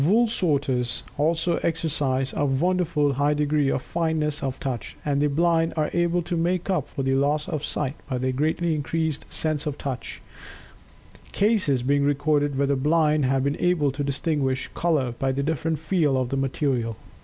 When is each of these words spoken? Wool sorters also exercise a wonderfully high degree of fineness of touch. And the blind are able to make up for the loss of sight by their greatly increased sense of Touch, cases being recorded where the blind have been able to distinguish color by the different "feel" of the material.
Wool 0.03 0.25
sorters 0.25 1.03
also 1.15 1.57
exercise 1.61 2.33
a 2.35 2.43
wonderfully 2.43 3.13
high 3.13 3.35
degree 3.35 3.69
of 3.69 3.83
fineness 3.83 4.41
of 4.41 4.59
touch. 4.59 4.97
And 5.05 5.21
the 5.21 5.29
blind 5.29 5.73
are 5.77 5.91
able 5.93 6.23
to 6.23 6.35
make 6.35 6.71
up 6.71 6.87
for 6.87 7.03
the 7.03 7.13
loss 7.13 7.47
of 7.47 7.63
sight 7.63 7.93
by 8.09 8.17
their 8.17 8.31
greatly 8.31 8.73
increased 8.73 9.31
sense 9.31 9.67
of 9.67 9.77
Touch, 9.77 10.19
cases 11.33 11.83
being 11.83 12.03
recorded 12.03 12.57
where 12.57 12.65
the 12.65 12.75
blind 12.75 13.25
have 13.25 13.43
been 13.43 13.57
able 13.59 13.91
to 13.91 14.03
distinguish 14.03 14.69
color 14.73 15.11
by 15.19 15.31
the 15.31 15.43
different 15.43 15.77
"feel" 15.77 16.17
of 16.17 16.29
the 16.29 16.37
material. 16.37 16.97